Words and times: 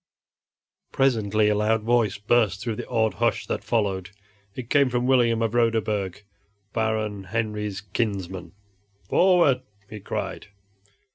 Presently 0.91 1.47
a 1.47 1.53
loud 1.53 1.83
voice 1.83 2.17
burst 2.17 2.59
through 2.59 2.75
the 2.77 2.87
awed 2.87 3.13
hush 3.13 3.45
that 3.45 3.63
followed. 3.63 4.09
It 4.55 4.71
came 4.71 4.89
from 4.89 5.05
William 5.05 5.43
of 5.43 5.53
Roderburg, 5.53 6.23
Baron 6.73 7.25
Henry's 7.25 7.81
kinsman. 7.81 8.53
"Forward!" 9.07 9.61
he 9.87 9.99
cried. 9.99 10.47